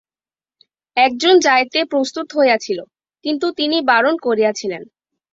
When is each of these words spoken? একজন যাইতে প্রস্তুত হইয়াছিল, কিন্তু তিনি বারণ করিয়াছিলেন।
একজন 0.97 1.35
যাইতে 1.39 1.79
প্রস্তুত 1.85 2.27
হইয়াছিল, 2.37 2.79
কিন্তু 3.25 3.47
তিনি 3.51 3.77
বারণ 3.81 4.15
করিয়াছিলেন। 4.17 4.83